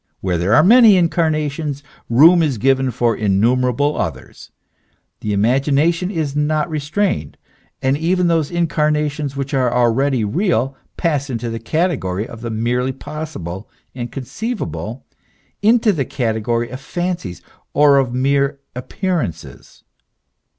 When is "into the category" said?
11.29-12.27, 15.61-16.71